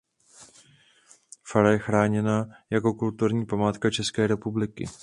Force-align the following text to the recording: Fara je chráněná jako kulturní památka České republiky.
Fara 1.47 1.71
je 1.71 1.79
chráněná 1.79 2.49
jako 2.69 2.93
kulturní 2.93 3.45
památka 3.45 3.89
České 3.89 4.27
republiky. 4.27 4.85